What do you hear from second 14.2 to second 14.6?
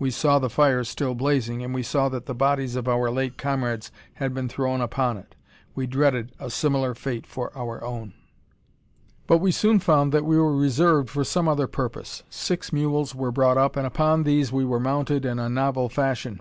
these